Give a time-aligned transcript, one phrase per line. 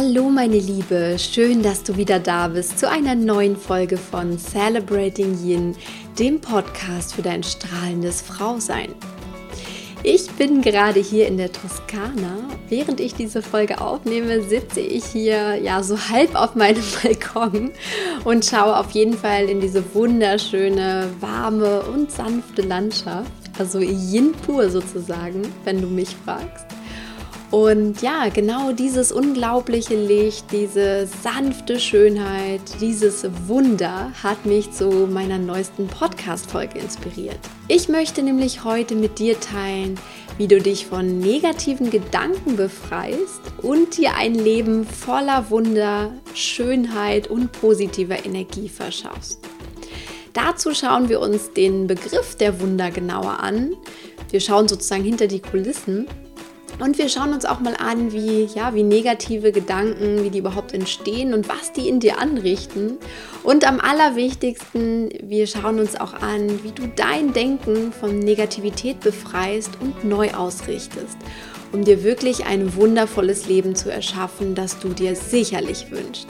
[0.00, 5.36] Hallo meine Liebe, schön, dass du wieder da bist zu einer neuen Folge von Celebrating
[5.44, 5.74] Yin,
[6.16, 8.94] dem Podcast für dein strahlendes Frausein.
[10.04, 12.48] Ich bin gerade hier in der Toskana.
[12.68, 17.72] Während ich diese Folge aufnehme, sitze ich hier ja so halb auf meinem Balkon
[18.22, 23.32] und schaue auf jeden Fall in diese wunderschöne, warme und sanfte Landschaft.
[23.58, 26.66] Also Yin pur sozusagen, wenn du mich fragst.
[27.50, 35.38] Und ja, genau dieses unglaubliche Licht, diese sanfte Schönheit, dieses Wunder hat mich zu meiner
[35.38, 37.38] neuesten Podcast-Folge inspiriert.
[37.66, 39.98] Ich möchte nämlich heute mit dir teilen,
[40.36, 47.52] wie du dich von negativen Gedanken befreist und dir ein Leben voller Wunder, Schönheit und
[47.52, 49.40] positiver Energie verschaffst.
[50.34, 53.74] Dazu schauen wir uns den Begriff der Wunder genauer an.
[54.30, 56.06] Wir schauen sozusagen hinter die Kulissen
[56.78, 60.72] und wir schauen uns auch mal an, wie, ja, wie negative Gedanken, wie die überhaupt
[60.72, 62.98] entstehen und was die in dir anrichten.
[63.42, 69.70] Und am allerwichtigsten, wir schauen uns auch an, wie du dein Denken von Negativität befreist
[69.80, 71.16] und neu ausrichtest,
[71.72, 76.28] um dir wirklich ein wundervolles Leben zu erschaffen, das du dir sicherlich wünschst.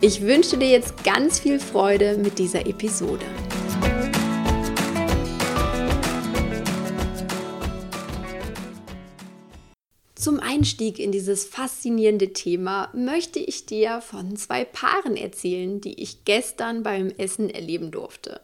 [0.00, 3.26] Ich wünsche dir jetzt ganz viel Freude mit dieser Episode.
[10.20, 16.26] Zum Einstieg in dieses faszinierende Thema möchte ich dir von zwei Paaren erzählen, die ich
[16.26, 18.42] gestern beim Essen erleben durfte.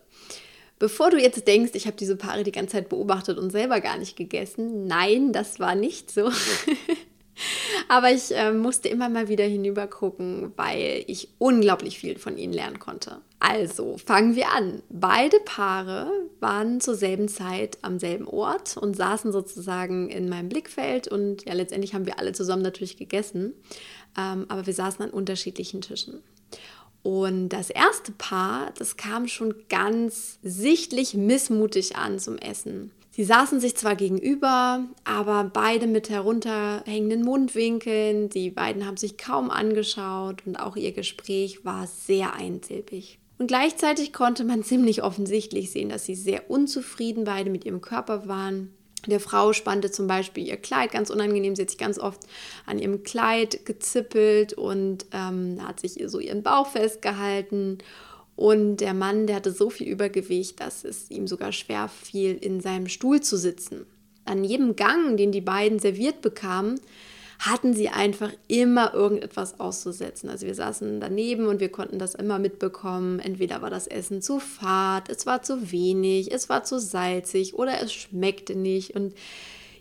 [0.78, 3.98] Bevor du jetzt denkst, ich habe diese Paare die ganze Zeit beobachtet und selber gar
[3.98, 6.30] nicht gegessen, nein, das war nicht so.
[7.88, 12.52] Aber ich äh, musste immer mal wieder hinüber gucken, weil ich unglaublich viel von ihnen
[12.52, 13.20] lernen konnte.
[13.38, 14.82] Also fangen wir an.
[14.88, 21.08] Beide Paare waren zur selben Zeit am selben Ort und saßen sozusagen in meinem Blickfeld
[21.08, 23.52] und ja, letztendlich haben wir alle zusammen natürlich gegessen,
[24.18, 26.22] ähm, aber wir saßen an unterschiedlichen Tischen.
[27.02, 32.90] Und das erste Paar, das kam schon ganz sichtlich missmutig an zum Essen.
[33.16, 38.28] Sie saßen sich zwar gegenüber, aber beide mit herunterhängenden Mundwinkeln.
[38.28, 43.18] Die beiden haben sich kaum angeschaut und auch ihr Gespräch war sehr einsilbig.
[43.38, 48.28] Und gleichzeitig konnte man ziemlich offensichtlich sehen, dass sie sehr unzufrieden beide mit ihrem Körper
[48.28, 48.74] waren.
[49.06, 51.56] Der Frau spannte zum Beispiel ihr Kleid ganz unangenehm.
[51.56, 52.20] Sie hat sich ganz oft
[52.66, 57.78] an ihrem Kleid gezippelt und ähm, hat sich so ihren Bauch festgehalten.
[58.36, 62.60] Und der Mann, der hatte so viel Übergewicht, dass es ihm sogar schwer fiel, in
[62.60, 63.86] seinem Stuhl zu sitzen.
[64.26, 66.78] An jedem Gang, den die beiden serviert bekamen,
[67.38, 70.30] hatten sie einfach immer irgendetwas auszusetzen.
[70.30, 73.20] Also wir saßen daneben und wir konnten das immer mitbekommen.
[73.20, 77.82] Entweder war das Essen zu fad, es war zu wenig, es war zu salzig oder
[77.82, 78.94] es schmeckte nicht.
[78.94, 79.14] Und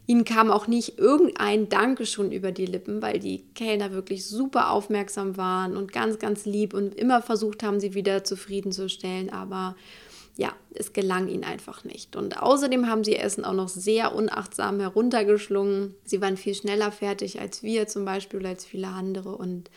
[0.08, 5.36] Ihnen kam auch nicht irgendein Dankeschön über die Lippen, weil die Kellner wirklich super aufmerksam
[5.38, 9.32] waren und ganz, ganz lieb und immer versucht haben, sie wieder zufriedenzustellen.
[9.32, 9.76] Aber
[10.38, 12.16] ja, es gelang ihnen einfach nicht.
[12.16, 15.96] Und außerdem haben sie ihr Essen auch noch sehr unachtsam heruntergeschlungen.
[16.04, 19.36] Sie waren viel schneller fertig als wir zum Beispiel oder als viele andere.
[19.36, 19.72] Und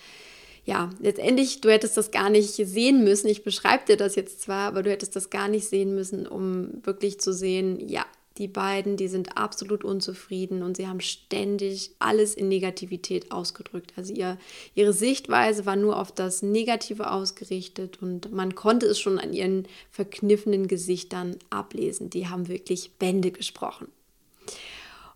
[0.65, 3.29] ja, letztendlich, du hättest das gar nicht sehen müssen.
[3.29, 6.85] Ich beschreibe dir das jetzt zwar, aber du hättest das gar nicht sehen müssen, um
[6.85, 8.05] wirklich zu sehen, ja,
[8.39, 13.93] die beiden, die sind absolut unzufrieden und sie haben ständig alles in Negativität ausgedrückt.
[13.97, 14.39] Also ihr,
[14.75, 19.67] ihre Sichtweise war nur auf das Negative ausgerichtet und man konnte es schon an ihren
[19.91, 22.11] verkniffenen Gesichtern ablesen.
[22.11, 23.89] Die haben wirklich Bände gesprochen.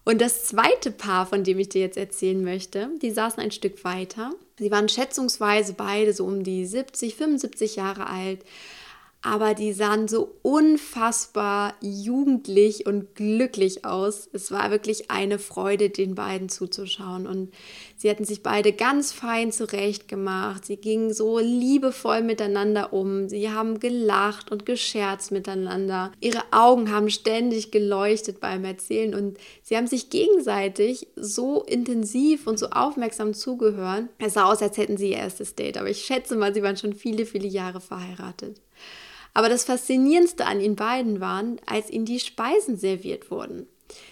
[0.04, 3.84] Und das zweite Paar, von dem ich dir jetzt erzählen möchte, die saßen ein Stück
[3.84, 4.33] weiter.
[4.59, 8.41] Sie waren schätzungsweise beide so um die 70, 75 Jahre alt,
[9.22, 14.28] aber die sahen so unfassbar jugendlich und glücklich aus.
[14.33, 17.28] Es war wirklich eine Freude, den beiden zuzuschauen.
[17.28, 17.53] Und
[17.97, 20.66] sie hatten sich beide ganz fein zurechtgemacht.
[20.66, 23.28] Sie gingen so liebevoll miteinander um.
[23.28, 26.10] Sie haben gelacht und gescherzt miteinander.
[26.21, 32.59] Ihre Augen haben ständig geleuchtet beim Erzählen und sie haben sich gegenseitig so intensiv und
[32.59, 34.09] so aufmerksam zugehört.
[34.19, 35.78] Es sah aus, als hätten sie ihr erstes Date.
[35.78, 38.60] Aber ich schätze mal, sie waren schon viele, viele Jahre verheiratet.
[39.34, 43.67] Aber das Faszinierendste an ihnen beiden waren, als ihnen die Speisen serviert wurden.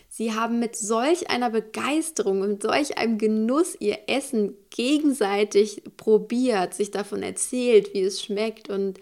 [0.09, 6.91] Sie haben mit solch einer Begeisterung und solch einem Genuss ihr Essen gegenseitig probiert, sich
[6.91, 8.99] davon erzählt, wie es schmeckt und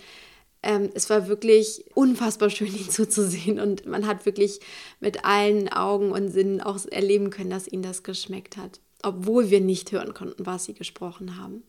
[0.62, 4.60] ähm, es war wirklich unfassbar schön, ihn zuzusehen und man hat wirklich
[5.00, 9.60] mit allen Augen und Sinnen auch erleben können, dass ihnen das geschmeckt hat, obwohl wir
[9.60, 11.62] nicht hören konnten, was sie gesprochen haben.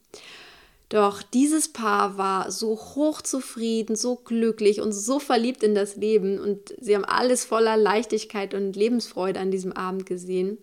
[0.89, 6.74] Doch dieses Paar war so hochzufrieden, so glücklich und so verliebt in das Leben und
[6.81, 10.57] sie haben alles voller Leichtigkeit und Lebensfreude an diesem Abend gesehen.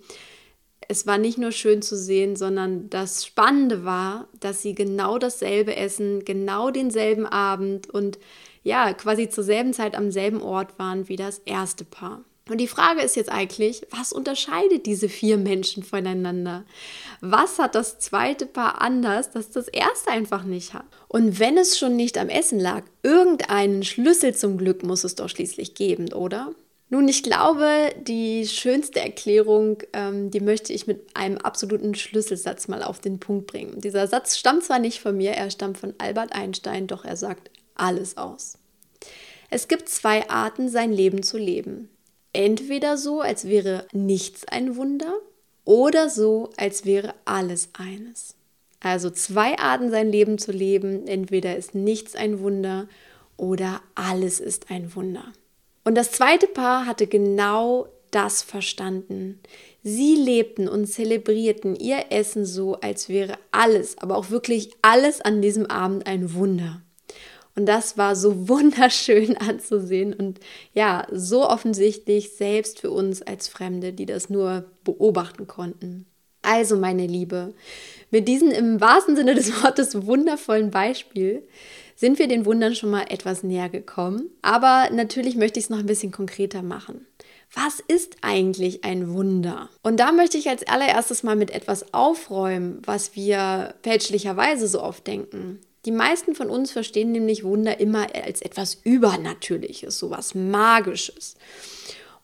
[0.89, 5.77] es war nicht nur schön zu sehen, sondern das Spannende war, dass sie genau dasselbe
[5.77, 8.19] essen, genau denselben Abend und
[8.63, 12.25] ja, quasi zur selben Zeit am selben Ort waren wie das erste Paar.
[12.49, 16.65] Und die Frage ist jetzt eigentlich, was unterscheidet diese vier Menschen voneinander?
[17.21, 20.85] Was hat das zweite Paar anders, das das erste einfach nicht hat?
[21.09, 25.29] Und wenn es schon nicht am Essen lag, irgendeinen Schlüssel zum Glück muss es doch
[25.29, 26.55] schließlich geben, oder?
[26.89, 32.85] Nun, ich glaube, die schönste Erklärung, ähm, die möchte ich mit einem absoluten Schlüsselsatz mal
[32.85, 33.81] auf den Punkt bringen.
[33.81, 37.51] Dieser Satz stammt zwar nicht von mir, er stammt von Albert Einstein, doch er sagt
[37.75, 38.59] alles aus.
[39.51, 41.89] Es gibt zwei Arten, sein Leben zu leben.
[42.37, 45.21] Entweder so, als wäre nichts ein Wunder,
[45.67, 48.37] oder so, als wäre alles eines.
[48.81, 51.07] Also zwei Arten, sein Leben zu leben.
[51.07, 52.89] Entweder ist nichts ein Wunder
[53.37, 55.25] oder alles ist ein Wunder.
[55.85, 59.41] Und das zweite Paar hatte genau das verstanden.
[59.83, 65.43] Sie lebten und zelebrierten ihr Essen so, als wäre alles, aber auch wirklich alles an
[65.43, 66.83] diesem Abend ein Wunder.
[67.57, 70.39] Und das war so wunderschön anzusehen und
[70.73, 76.07] ja, so offensichtlich selbst für uns als Fremde, die das nur beobachten konnten.
[76.43, 77.55] Also, meine Liebe,
[78.13, 81.43] mit diesem im wahrsten Sinne des Wortes wundervollen Beispiel
[81.97, 84.31] sind wir den Wundern schon mal etwas näher gekommen.
[84.43, 87.07] Aber natürlich möchte ich es noch ein bisschen konkreter machen.
[87.53, 89.71] Was ist eigentlich ein Wunder?
[89.83, 95.07] Und da möchte ich als allererstes mal mit etwas aufräumen, was wir fälschlicherweise so oft
[95.07, 95.61] denken.
[95.87, 101.37] Die meisten von uns verstehen nämlich Wunder immer als etwas Übernatürliches, sowas Magisches.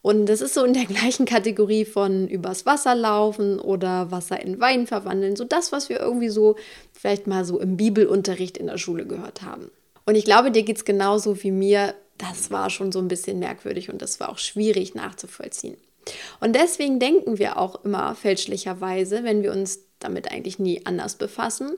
[0.02, 4.60] Und das ist so in der gleichen Kategorie von übers Wasser laufen oder Wasser in
[4.60, 5.36] Wein verwandeln.
[5.36, 6.56] So das, was wir irgendwie so
[6.92, 9.70] vielleicht mal so im Bibelunterricht in der Schule gehört haben.
[10.04, 11.94] Und ich glaube, dir geht es genauso wie mir.
[12.18, 15.76] Das war schon so ein bisschen merkwürdig und das war auch schwierig nachzuvollziehen.
[16.40, 21.76] Und deswegen denken wir auch immer fälschlicherweise, wenn wir uns damit eigentlich nie anders befassen,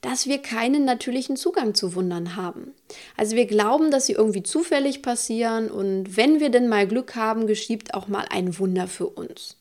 [0.00, 2.74] dass wir keinen natürlichen Zugang zu Wundern haben.
[3.16, 7.46] Also wir glauben, dass sie irgendwie zufällig passieren und wenn wir denn mal Glück haben,
[7.46, 9.56] geschieht auch mal ein Wunder für uns.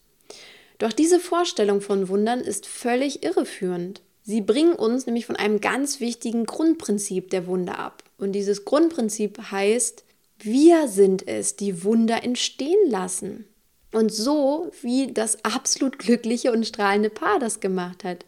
[0.77, 4.01] Doch diese Vorstellung von Wundern ist völlig irreführend.
[4.23, 8.03] Sie bringen uns nämlich von einem ganz wichtigen Grundprinzip der Wunder ab.
[8.17, 10.03] Und dieses Grundprinzip heißt,
[10.39, 13.45] wir sind es, die Wunder entstehen lassen.
[13.93, 18.25] Und so wie das absolut glückliche und strahlende Paar das gemacht hat.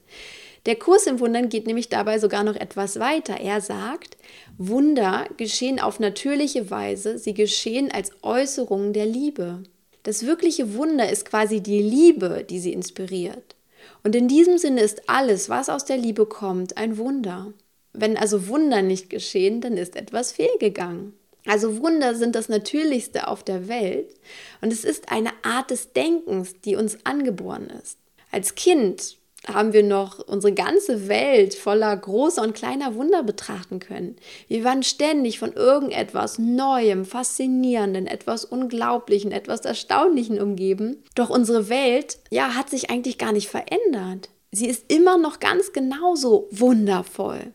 [0.68, 3.40] Der Kurs im Wundern geht nämlich dabei sogar noch etwas weiter.
[3.40, 4.18] Er sagt,
[4.58, 9.64] Wunder geschehen auf natürliche Weise, sie geschehen als Äußerungen der Liebe.
[10.04, 13.56] Das wirkliche Wunder ist quasi die Liebe, die sie inspiriert.
[14.04, 17.54] Und in diesem Sinne ist alles, was aus der Liebe kommt, ein Wunder.
[17.94, 21.14] Wenn also Wunder nicht geschehen, dann ist etwas fehlgegangen.
[21.46, 24.14] Also Wunder sind das Natürlichste auf der Welt
[24.60, 27.98] und es ist eine Art des Denkens, die uns angeboren ist.
[28.32, 29.18] Als Kind
[29.48, 34.16] haben wir noch unsere ganze Welt voller großer und kleiner Wunder betrachten können.
[34.48, 41.04] Wir waren ständig von irgendetwas Neuem, Faszinierenden, etwas Unglaublichen, etwas Erstaunlichen umgeben.
[41.16, 44.30] Doch unsere Welt, ja, hat sich eigentlich gar nicht verändert.
[44.52, 47.54] Sie ist immer noch ganz genauso wundervoll.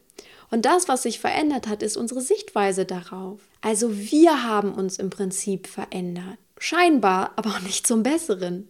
[0.51, 3.41] Und das, was sich verändert hat, ist unsere Sichtweise darauf.
[3.63, 6.37] Also wir haben uns im Prinzip verändert.
[6.59, 8.69] Scheinbar, aber auch nicht zum Besseren.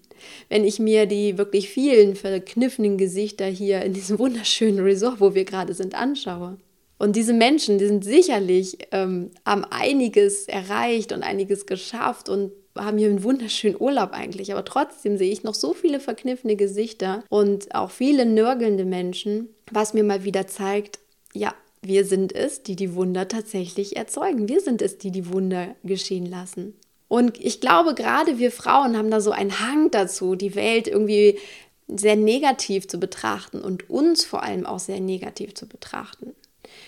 [0.48, 5.44] Wenn ich mir die wirklich vielen verkniffenen Gesichter hier in diesem wunderschönen Resort, wo wir
[5.44, 6.58] gerade sind, anschaue.
[6.98, 12.96] Und diese Menschen, die sind sicherlich, ähm, haben einiges erreicht und einiges geschafft und haben
[12.96, 14.52] hier einen wunderschönen Urlaub eigentlich.
[14.52, 19.94] Aber trotzdem sehe ich noch so viele verkniffene Gesichter und auch viele nörgelnde Menschen, was
[19.94, 21.00] mir mal wieder zeigt,
[21.34, 24.48] ja, wir sind es, die die Wunder tatsächlich erzeugen.
[24.48, 26.74] Wir sind es, die die Wunder geschehen lassen.
[27.12, 31.38] Und ich glaube, gerade wir Frauen haben da so einen Hang dazu, die Welt irgendwie
[31.86, 36.34] sehr negativ zu betrachten und uns vor allem auch sehr negativ zu betrachten.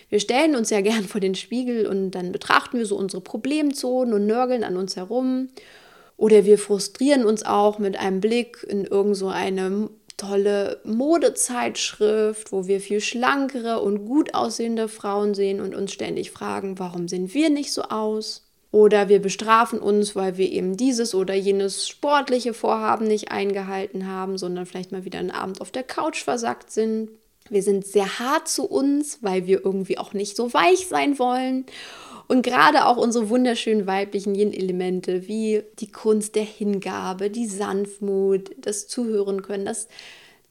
[0.09, 4.14] Wir stellen uns ja gern vor den Spiegel und dann betrachten wir so unsere Problemzonen
[4.14, 5.50] und nörgeln an uns herum.
[6.16, 12.66] Oder wir frustrieren uns auch mit einem Blick in irgend so eine tolle Modezeitschrift, wo
[12.66, 17.50] wir viel schlankere und gut aussehende Frauen sehen und uns ständig fragen, warum sehen wir
[17.50, 18.44] nicht so aus?
[18.75, 24.37] Oder wir bestrafen uns, weil wir eben dieses oder jenes sportliche Vorhaben nicht eingehalten haben,
[24.37, 27.11] sondern vielleicht mal wieder einen Abend auf der Couch versackt sind.
[27.49, 31.66] Wir sind sehr hart zu uns, weil wir irgendwie auch nicht so weich sein wollen.
[32.26, 38.88] Und gerade auch unsere wunderschönen weiblichen Yin-Elemente wie die Kunst der Hingabe, die Sanftmut, das
[38.88, 39.87] Zuhören können, das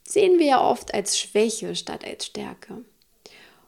[0.07, 2.85] sehen wir ja oft als Schwäche statt als Stärke.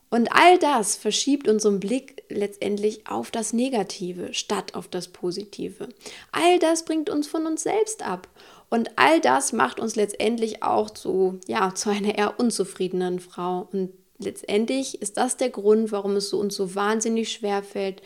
[0.09, 5.89] Und all das verschiebt unseren Blick letztendlich auf das Negative statt auf das Positive.
[6.31, 8.27] All das bringt uns von uns selbst ab.
[8.69, 13.67] Und all das macht uns letztendlich auch zu, ja, zu einer eher unzufriedenen Frau.
[13.71, 18.01] Und letztendlich ist das der Grund, warum es so uns so wahnsinnig schwer fällt,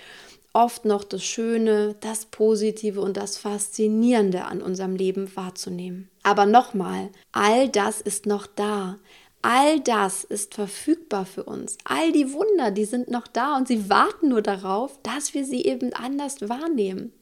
[0.53, 6.09] oft noch das Schöne, das Positive und das Faszinierende an unserem Leben wahrzunehmen.
[6.23, 8.97] Aber nochmal, all das ist noch da.
[9.41, 11.77] All das ist verfügbar für uns.
[11.85, 15.63] All die Wunder, die sind noch da und sie warten nur darauf, dass wir sie
[15.63, 17.13] eben anders wahrnehmen.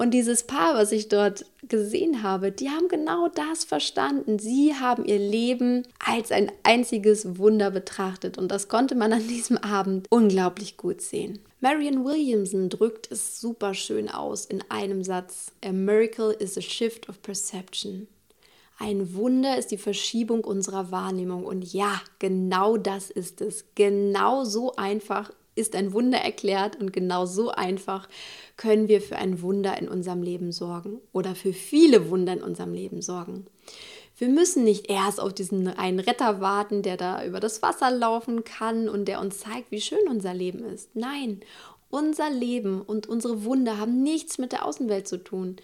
[0.00, 4.38] Und dieses Paar, was ich dort gesehen habe, die haben genau das verstanden.
[4.38, 9.58] Sie haben ihr Leben als ein einziges Wunder betrachtet und das konnte man an diesem
[9.58, 11.38] Abend unglaublich gut sehen.
[11.60, 15.52] Marion Williamson drückt es super schön aus in einem Satz.
[15.62, 18.08] A miracle is a shift of perception.
[18.82, 21.44] Ein Wunder ist die Verschiebung unserer Wahrnehmung.
[21.44, 23.66] Und ja, genau das ist es.
[23.74, 28.08] Genau so einfach ist ein Wunder erklärt und genau so einfach
[28.56, 32.72] können wir für ein Wunder in unserem Leben sorgen oder für viele Wunder in unserem
[32.72, 33.46] Leben sorgen.
[34.16, 38.44] Wir müssen nicht erst auf diesen einen Retter warten, der da über das Wasser laufen
[38.44, 40.96] kann und der uns zeigt, wie schön unser Leben ist.
[40.96, 41.40] Nein,
[41.90, 45.56] unser Leben und unsere Wunder haben nichts mit der Außenwelt zu tun.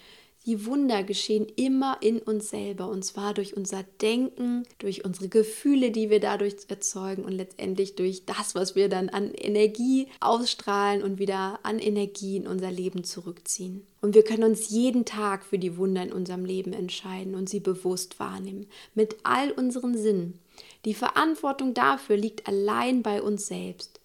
[0.47, 5.91] Die Wunder geschehen immer in uns selber und zwar durch unser Denken, durch unsere Gefühle,
[5.91, 11.19] die wir dadurch erzeugen und letztendlich durch das, was wir dann an Energie ausstrahlen und
[11.19, 13.85] wieder an Energie in unser Leben zurückziehen.
[14.01, 17.59] Und wir können uns jeden Tag für die Wunder in unserem Leben entscheiden und sie
[17.59, 20.39] bewusst wahrnehmen, mit all unseren Sinnen.
[20.85, 23.99] Die Verantwortung dafür liegt allein bei uns selbst.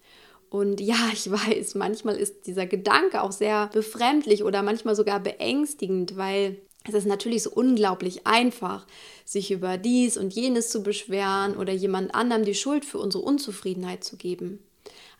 [0.52, 6.16] Und ja, ich weiß, manchmal ist dieser Gedanke auch sehr befremdlich oder manchmal sogar beängstigend,
[6.16, 8.86] weil es ist natürlich so unglaublich einfach,
[9.24, 14.04] sich über dies und jenes zu beschweren oder jemand anderem die Schuld für unsere Unzufriedenheit
[14.04, 14.58] zu geben.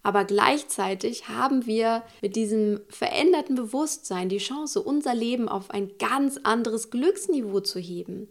[0.03, 6.41] Aber gleichzeitig haben wir mit diesem veränderten Bewusstsein die Chance, unser Leben auf ein ganz
[6.43, 8.29] anderes Glücksniveau zu heben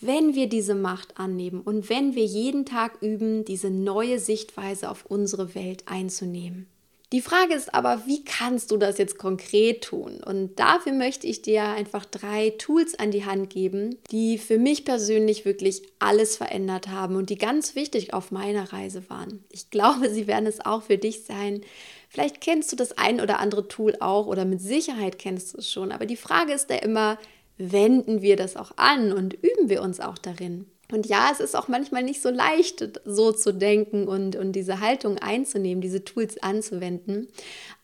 [0.00, 5.06] wenn wir diese Macht annehmen und wenn wir jeden Tag üben, diese neue Sichtweise auf
[5.06, 6.66] unsere Welt einzunehmen.
[7.12, 10.20] Die Frage ist aber, wie kannst du das jetzt konkret tun?
[10.24, 14.84] Und dafür möchte ich dir einfach drei Tools an die Hand geben, die für mich
[14.84, 19.44] persönlich wirklich alles verändert haben und die ganz wichtig auf meiner Reise waren.
[19.52, 21.60] Ich glaube, sie werden es auch für dich sein.
[22.08, 25.70] Vielleicht kennst du das ein oder andere Tool auch oder mit Sicherheit kennst du es
[25.70, 25.92] schon.
[25.92, 27.18] Aber die Frage ist ja immer,
[27.58, 30.66] wenden wir das auch an und üben wir uns auch darin.
[30.92, 34.80] Und ja, es ist auch manchmal nicht so leicht, so zu denken und, und diese
[34.80, 37.28] Haltung einzunehmen, diese Tools anzuwenden.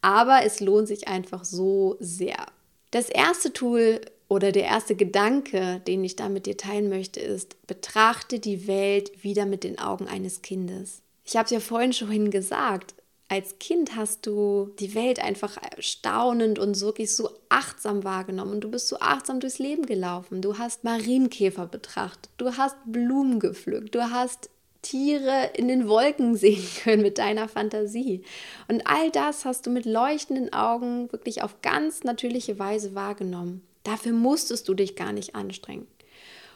[0.02, 2.46] Aber es lohnt sich einfach so sehr.
[2.92, 7.66] Das erste Tool oder der erste Gedanke, den ich da mit dir teilen möchte, ist,
[7.66, 11.02] betrachte die Welt wieder mit den Augen eines Kindes.
[11.24, 12.94] Ich habe es ja vorhin schon gesagt,
[13.32, 18.60] als Kind hast du die Welt einfach staunend und wirklich so achtsam wahrgenommen.
[18.60, 20.42] Du bist so achtsam durchs Leben gelaufen.
[20.42, 24.50] Du hast Marienkäfer betrachtet, du hast Blumen gepflückt, du hast
[24.82, 28.22] Tiere in den Wolken sehen können mit deiner Fantasie.
[28.68, 33.62] Und all das hast du mit leuchtenden Augen wirklich auf ganz natürliche Weise wahrgenommen.
[33.82, 35.86] Dafür musstest du dich gar nicht anstrengen.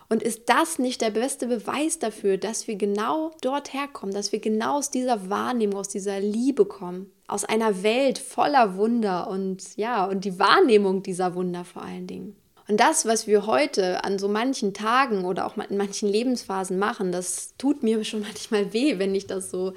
[0.09, 4.39] Und ist das nicht der beste Beweis dafür, dass wir genau dort herkommen, dass wir
[4.39, 10.05] genau aus dieser Wahrnehmung, aus dieser Liebe kommen, aus einer Welt voller Wunder und ja,
[10.05, 12.37] und die Wahrnehmung dieser Wunder vor allen Dingen.
[12.69, 17.13] Und das, was wir heute an so manchen Tagen oder auch in manchen Lebensphasen machen,
[17.13, 19.73] das tut mir schon manchmal weh, wenn ich das so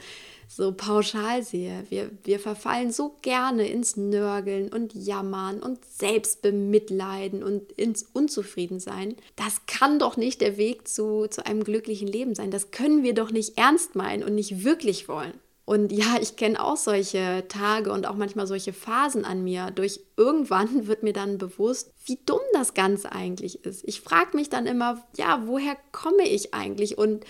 [0.49, 1.85] so pauschal sehe.
[1.89, 9.15] Wir, wir verfallen so gerne ins Nörgeln und Jammern und Selbstbemitleiden und ins Unzufriedensein.
[9.35, 12.49] Das kann doch nicht der Weg zu, zu einem glücklichen Leben sein.
[12.49, 15.33] Das können wir doch nicht ernst meinen und nicht wirklich wollen.
[15.65, 19.69] Und ja, ich kenne auch solche Tage und auch manchmal solche Phasen an mir.
[19.69, 23.87] Durch irgendwann wird mir dann bewusst, wie dumm das Ganze eigentlich ist.
[23.87, 27.23] Ich frage mich dann immer, ja, woher komme ich eigentlich und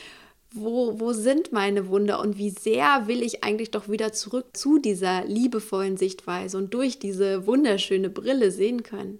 [0.52, 4.80] wo, wo sind meine Wunder und wie sehr will ich eigentlich doch wieder zurück zu
[4.80, 9.20] dieser liebevollen Sichtweise und durch diese wunderschöne Brille sehen können.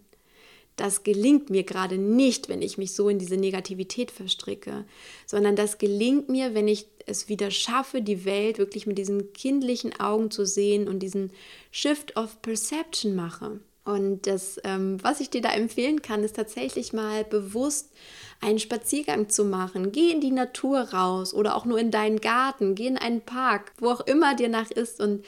[0.76, 4.86] Das gelingt mir gerade nicht, wenn ich mich so in diese Negativität verstricke,
[5.26, 10.00] sondern das gelingt mir, wenn ich es wieder schaffe, die Welt wirklich mit diesen kindlichen
[10.00, 11.32] Augen zu sehen und diesen
[11.70, 13.60] Shift of Perception mache.
[13.90, 17.92] Und das, ähm, was ich dir da empfehlen kann, ist tatsächlich mal bewusst
[18.42, 19.92] einen Spaziergang zu machen.
[19.92, 23.74] Geh in die Natur raus oder auch nur in deinen Garten, geh in einen Park,
[23.80, 25.24] wo auch immer dir nach ist und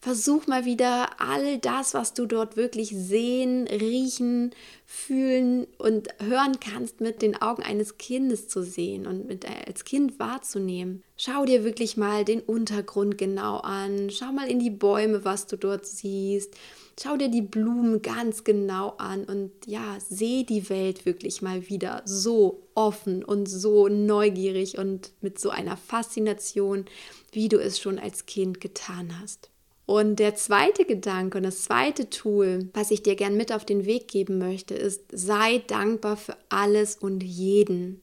[0.00, 4.54] Versuch mal wieder all das, was du dort wirklich sehen, riechen,
[4.86, 9.84] fühlen und hören kannst, mit den Augen eines Kindes zu sehen und mit äh, als
[9.84, 11.02] Kind wahrzunehmen.
[11.16, 14.08] Schau dir wirklich mal den Untergrund genau an.
[14.10, 16.54] Schau mal in die Bäume, was du dort siehst.
[17.00, 22.02] Schau dir die Blumen ganz genau an und ja, seh die Welt wirklich mal wieder
[22.04, 26.86] so offen und so neugierig und mit so einer Faszination,
[27.30, 29.50] wie du es schon als Kind getan hast.
[29.86, 33.86] Und der zweite Gedanke und das zweite Tool, was ich dir gern mit auf den
[33.86, 38.02] Weg geben möchte, ist, sei dankbar für alles und jeden.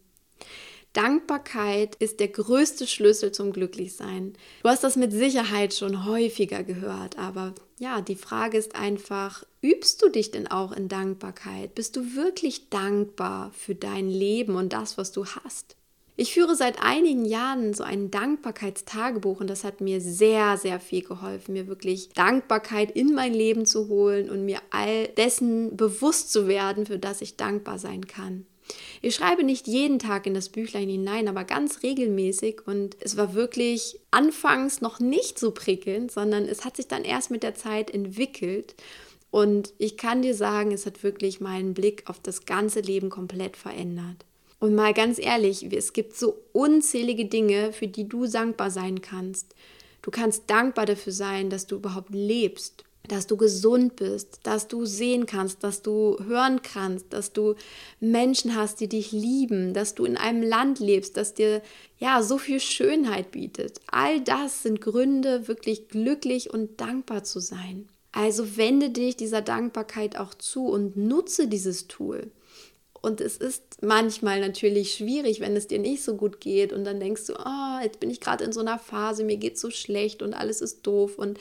[0.94, 4.34] Dankbarkeit ist der größte Schlüssel zum Glücklichsein.
[4.64, 10.02] Du hast das mit Sicherheit schon häufiger gehört, aber ja, die Frage ist einfach, übst
[10.02, 11.76] du dich denn auch in Dankbarkeit?
[11.76, 15.76] Bist du wirklich dankbar für dein Leben und das, was du hast?
[16.18, 21.04] Ich führe seit einigen Jahren so ein Dankbarkeitstagebuch und das hat mir sehr, sehr viel
[21.04, 26.48] geholfen, mir wirklich Dankbarkeit in mein Leben zu holen und mir all dessen bewusst zu
[26.48, 28.46] werden, für das ich dankbar sein kann.
[29.02, 33.34] Ich schreibe nicht jeden Tag in das Büchlein hinein, aber ganz regelmäßig und es war
[33.34, 37.92] wirklich anfangs noch nicht so prickelnd, sondern es hat sich dann erst mit der Zeit
[37.92, 38.74] entwickelt
[39.32, 43.58] und ich kann dir sagen, es hat wirklich meinen Blick auf das ganze Leben komplett
[43.58, 44.26] verändert.
[44.66, 49.54] Und mal ganz ehrlich, es gibt so unzählige Dinge, für die du dankbar sein kannst.
[50.02, 54.84] Du kannst dankbar dafür sein, dass du überhaupt lebst dass du gesund bist, dass du
[54.88, 57.54] sehen kannst, dass du hören kannst, dass du
[58.00, 61.62] Menschen hast, die dich lieben, dass du in einem Land lebst, das dir
[62.00, 63.80] ja so viel Schönheit bietet.
[63.86, 67.88] All das sind Gründe, wirklich glücklich und dankbar zu sein.
[68.12, 72.32] Also wende dich dieser Dankbarkeit auch zu und nutze dieses Tool.
[73.06, 77.00] Und es ist manchmal natürlich schwierig, wenn es dir nicht so gut geht und dann
[77.00, 80.24] denkst du, oh, jetzt bin ich gerade in so einer Phase, mir geht so schlecht
[80.24, 81.40] und alles ist doof und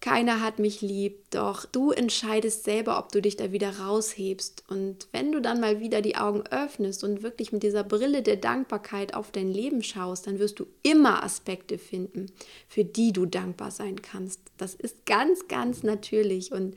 [0.00, 4.64] keiner hat mich lieb, doch du entscheidest selber, ob du dich da wieder raushebst.
[4.68, 8.36] Und wenn du dann mal wieder die Augen öffnest und wirklich mit dieser Brille der
[8.36, 12.26] Dankbarkeit auf dein Leben schaust, dann wirst du immer Aspekte finden,
[12.68, 14.40] für die du dankbar sein kannst.
[14.56, 16.52] Das ist ganz, ganz natürlich.
[16.52, 16.76] Und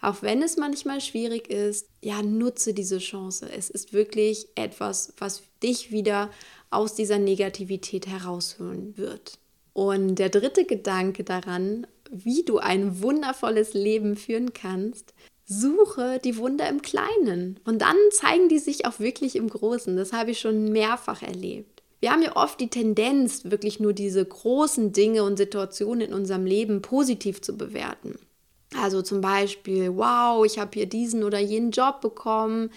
[0.00, 3.48] auch wenn es manchmal schwierig ist, ja, nutze diese Chance.
[3.50, 6.30] Es ist wirklich etwas, was dich wieder
[6.70, 9.38] aus dieser Negativität herausholen wird.
[9.72, 16.68] Und der dritte Gedanke daran, wie du ein wundervolles Leben führen kannst, suche die Wunder
[16.68, 17.58] im Kleinen.
[17.64, 19.96] Und dann zeigen die sich auch wirklich im Großen.
[19.96, 21.82] Das habe ich schon mehrfach erlebt.
[22.00, 26.46] Wir haben ja oft die Tendenz, wirklich nur diese großen Dinge und Situationen in unserem
[26.46, 28.18] Leben positiv zu bewerten.
[28.76, 32.70] Also zum Beispiel, wow, ich habe hier diesen oder jenen Job bekommen,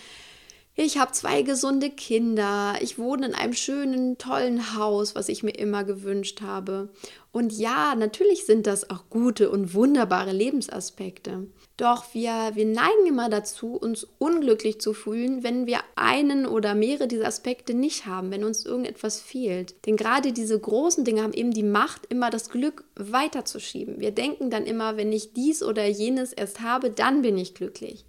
[0.82, 2.76] ich habe zwei gesunde Kinder.
[2.82, 6.90] Ich wohne in einem schönen, tollen Haus, was ich mir immer gewünscht habe.
[7.32, 11.48] Und ja, natürlich sind das auch gute und wunderbare Lebensaspekte.
[11.78, 17.08] Doch wir, wir neigen immer dazu, uns unglücklich zu fühlen, wenn wir einen oder mehrere
[17.08, 19.76] dieser Aspekte nicht haben, wenn uns irgendetwas fehlt.
[19.86, 24.00] Denn gerade diese großen Dinge haben eben die Macht, immer das Glück weiterzuschieben.
[24.00, 28.06] Wir denken dann immer, wenn ich dies oder jenes erst habe, dann bin ich glücklich.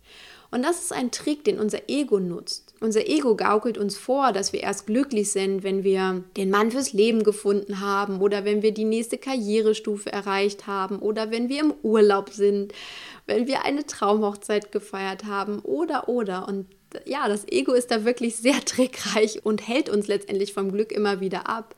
[0.53, 2.75] Und das ist ein Trick, den unser Ego nutzt.
[2.81, 6.93] Unser Ego gaukelt uns vor, dass wir erst glücklich sind, wenn wir den Mann fürs
[6.93, 11.75] Leben gefunden haben oder wenn wir die nächste Karrierestufe erreicht haben oder wenn wir im
[11.83, 12.75] Urlaub sind,
[13.27, 16.47] wenn wir eine Traumhochzeit gefeiert haben oder oder.
[16.47, 16.67] Und
[17.07, 21.21] ja, das Ego ist da wirklich sehr trickreich und hält uns letztendlich vom Glück immer
[21.21, 21.75] wieder ab.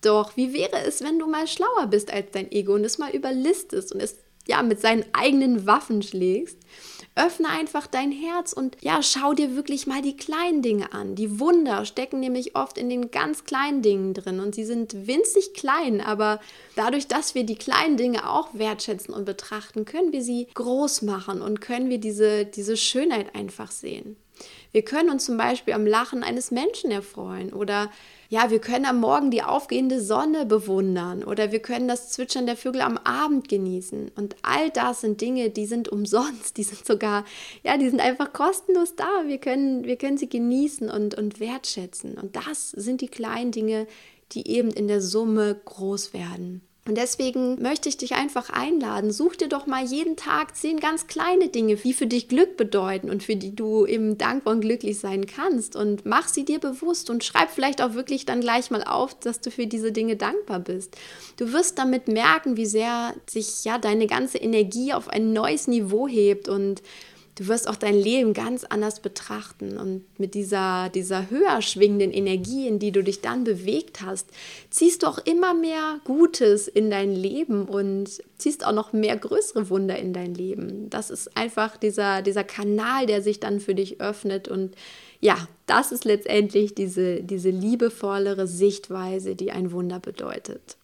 [0.00, 3.14] Doch wie wäre es, wenn du mal schlauer bist als dein Ego und es mal
[3.14, 4.16] überlistest und es
[4.48, 6.58] ja mit seinen eigenen Waffen schlägst
[7.14, 11.14] Öffne einfach dein Herz und ja, schau dir wirklich mal die kleinen Dinge an.
[11.14, 15.52] Die Wunder stecken nämlich oft in den ganz kleinen Dingen drin und sie sind winzig
[15.52, 16.40] klein, aber
[16.74, 21.42] dadurch, dass wir die kleinen Dinge auch wertschätzen und betrachten, können wir sie groß machen
[21.42, 24.16] und können wir diese, diese Schönheit einfach sehen.
[24.72, 27.90] Wir können uns zum Beispiel am Lachen eines Menschen erfreuen oder
[28.32, 32.56] ja, wir können am Morgen die aufgehende Sonne bewundern oder wir können das Zwitschern der
[32.56, 34.10] Vögel am Abend genießen.
[34.16, 37.26] Und all das sind Dinge, die sind umsonst, die sind sogar,
[37.62, 39.24] ja, die sind einfach kostenlos da.
[39.26, 42.16] Wir können, wir können sie genießen und, und wertschätzen.
[42.16, 43.86] Und das sind die kleinen Dinge,
[44.32, 46.62] die eben in der Summe groß werden.
[46.84, 51.06] Und deswegen möchte ich dich einfach einladen, such dir doch mal jeden Tag zehn ganz
[51.06, 54.98] kleine Dinge, die für dich Glück bedeuten und für die du eben dankbar und glücklich
[54.98, 58.82] sein kannst und mach sie dir bewusst und schreib vielleicht auch wirklich dann gleich mal
[58.82, 60.96] auf, dass du für diese Dinge dankbar bist.
[61.36, 66.08] Du wirst damit merken, wie sehr sich ja deine ganze Energie auf ein neues Niveau
[66.08, 66.82] hebt und
[67.34, 72.68] Du wirst auch dein Leben ganz anders betrachten und mit dieser, dieser höher schwingenden Energie,
[72.68, 74.28] in die du dich dann bewegt hast,
[74.68, 79.70] ziehst du auch immer mehr Gutes in dein Leben und ziehst auch noch mehr größere
[79.70, 80.90] Wunder in dein Leben.
[80.90, 84.74] Das ist einfach dieser, dieser Kanal, der sich dann für dich öffnet und
[85.20, 90.76] ja, das ist letztendlich diese, diese liebevollere Sichtweise, die ein Wunder bedeutet.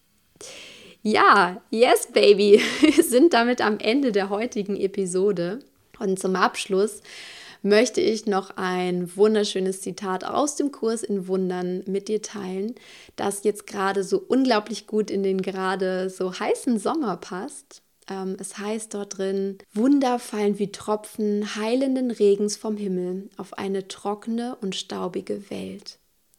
[1.02, 2.61] Ja, yes, baby.
[2.80, 5.58] Wir sind damit am Ende der heutigen Episode.
[5.98, 7.02] Und zum Abschluss
[7.62, 12.74] möchte ich noch ein wunderschönes Zitat aus dem Kurs in Wundern mit dir teilen,
[13.16, 17.82] das jetzt gerade so unglaublich gut in den gerade so heißen Sommer passt.
[18.08, 23.88] Ähm, es heißt dort drin, Wunder fallen wie Tropfen heilenden Regens vom Himmel auf eine
[23.88, 25.98] trockene und staubige Welt.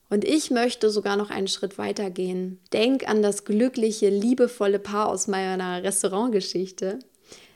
[0.10, 2.60] Und ich möchte sogar noch einen Schritt weiter gehen.
[2.74, 6.98] Denk an das glückliche, liebevolle Paar aus meiner Restaurantgeschichte,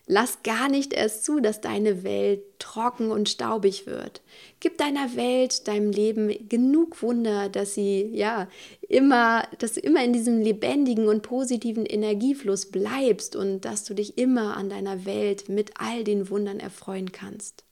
[0.06, 4.22] Lass gar nicht erst zu, dass deine Welt trocken und staubig wird.
[4.60, 8.50] Gib deiner Welt, deinem Leben genug Wunder, dass sie ja
[8.90, 14.18] immer, dass du immer in diesem lebendigen und positiven Energiefluss bleibst und dass du dich
[14.18, 17.64] immer an deiner Welt mit all den Wundern erfreuen kannst.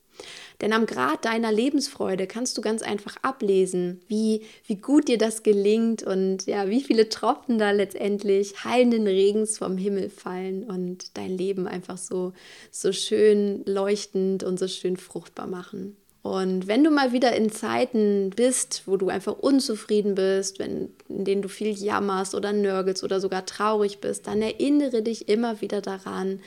[0.62, 5.42] Denn am Grad deiner Lebensfreude kannst du ganz einfach ablesen, wie, wie gut dir das
[5.42, 11.36] gelingt und ja, wie viele Tropfen da letztendlich heilenden Regens vom Himmel fallen und dein
[11.36, 12.34] Leben einfach so,
[12.70, 15.98] so schön leuchtend und so schön fruchtbar machen.
[16.24, 21.26] Und wenn du mal wieder in Zeiten bist, wo du einfach unzufrieden bist, wenn, in
[21.26, 25.82] denen du viel jammerst oder nörgelst oder sogar traurig bist, dann erinnere dich immer wieder
[25.82, 26.40] daran,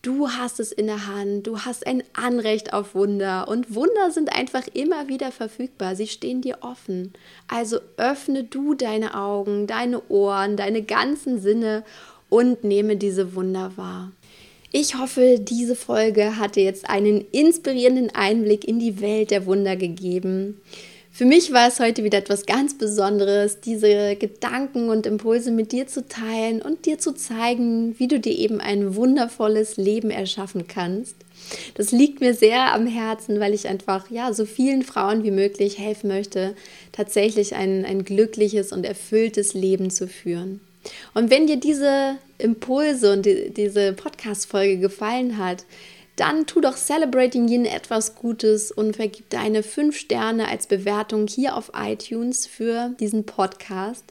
[0.00, 4.32] Du hast es in der Hand, du hast ein Anrecht auf Wunder und Wunder sind
[4.32, 7.12] einfach immer wieder verfügbar, sie stehen dir offen.
[7.48, 11.82] Also öffne du deine Augen, deine Ohren, deine ganzen Sinne
[12.28, 14.12] und nehme diese Wunder wahr.
[14.70, 19.74] Ich hoffe, diese Folge hat dir jetzt einen inspirierenden Einblick in die Welt der Wunder
[19.74, 20.60] gegeben.
[21.18, 25.88] Für mich war es heute wieder etwas ganz Besonderes, diese Gedanken und Impulse mit dir
[25.88, 31.16] zu teilen und dir zu zeigen, wie du dir eben ein wundervolles Leben erschaffen kannst.
[31.74, 35.80] Das liegt mir sehr am Herzen, weil ich einfach ja so vielen Frauen wie möglich
[35.80, 36.54] helfen möchte,
[36.92, 40.60] tatsächlich ein, ein glückliches und erfülltes Leben zu führen.
[41.14, 45.64] Und wenn dir diese Impulse und die, diese Podcast-Folge gefallen hat,
[46.18, 51.56] dann tu doch Celebrating Yin etwas Gutes und vergib deine 5 Sterne als Bewertung hier
[51.56, 54.04] auf iTunes für diesen Podcast.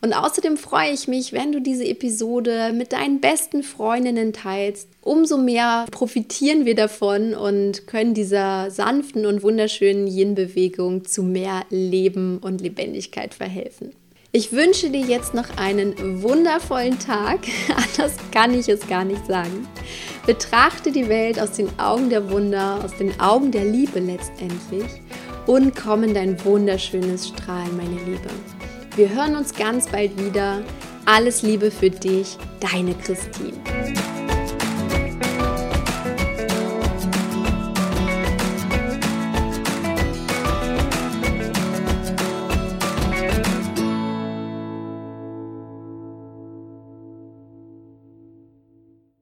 [0.00, 4.88] Und außerdem freue ich mich, wenn du diese Episode mit deinen besten Freundinnen teilst.
[5.02, 12.38] Umso mehr profitieren wir davon und können dieser sanften und wunderschönen Yin-Bewegung zu mehr Leben
[12.38, 13.92] und Lebendigkeit verhelfen.
[14.32, 17.40] Ich wünsche dir jetzt noch einen wundervollen Tag.
[17.68, 19.66] Anders kann ich es gar nicht sagen.
[20.30, 24.84] Betrachte die Welt aus den Augen der Wunder, aus den Augen der Liebe letztendlich
[25.48, 28.28] und komm in dein wunderschönes Strahlen, meine Liebe.
[28.94, 30.62] Wir hören uns ganz bald wieder.
[31.04, 33.54] Alles Liebe für dich, deine Christine.